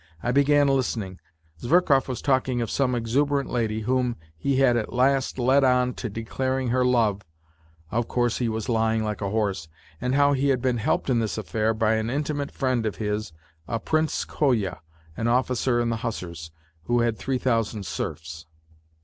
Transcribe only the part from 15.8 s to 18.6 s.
the hussars, who had three thousand serfs.